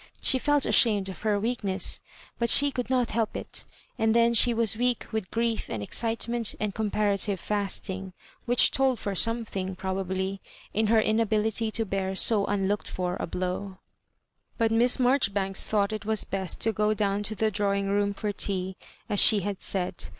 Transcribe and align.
She 0.19 0.39
felt 0.39 0.65
ashamed 0.65 1.09
of 1.09 1.21
her 1.21 1.39
weak 1.39 1.63
ness, 1.63 2.01
but 2.39 2.49
tha 2.49 2.71
could 2.71 2.89
not 2.89 3.11
help 3.11 3.37
it; 3.37 3.65
and 3.99 4.15
then 4.15 4.33
she 4.33 4.51
was 4.51 4.75
weak 4.75 5.05
with 5.11 5.29
grief 5.29 5.69
and 5.69 5.83
excitement 5.83 6.55
and 6.59 6.73
compara 6.73 7.23
tive 7.23 7.39
&8ting, 7.39 8.13
which 8.47 8.71
tdd 8.71 8.97
for 8.97 9.13
something, 9.13 9.75
probably, 9.75 10.41
in 10.73 10.87
her 10.87 10.99
inability 10.99 11.69
to 11.69 11.85
bear 11.85 12.15
so 12.15 12.47
unlooked 12.47 12.87
for 12.87 13.15
a 13.19 13.27
blow. 13.27 13.77
But 14.57 14.71
Miss 14.71 14.97
Maijoribanks 14.97 15.65
thought 15.67 15.93
it 15.93 16.03
was 16.07 16.23
best 16.23 16.59
to 16.61 16.73
go 16.73 16.95
down 16.95 17.21
to 17.21 17.35
the 17.35 17.51
drawing 17.51 17.87
room 17.87 18.15
for 18.15 18.31
tea, 18.31 18.77
as 19.07 19.19
she 19.19 19.41
had 19.41 19.61
said. 19.61 20.07